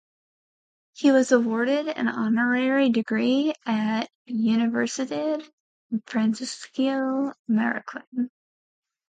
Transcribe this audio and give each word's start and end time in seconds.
He 0.93 1.11
was 1.11 1.31
awarded 1.31 1.87
an 1.87 2.07
honorary 2.07 2.89
degree 2.89 3.53
at 3.67 4.09
Universidad 4.27 5.47
Francisco 6.07 7.33
Marroquin. 7.47 8.31